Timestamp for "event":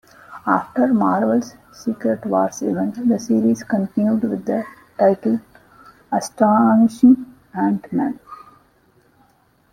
2.63-3.07